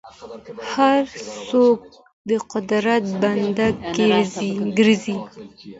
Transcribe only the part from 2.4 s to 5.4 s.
قدرت بنده ګرځي.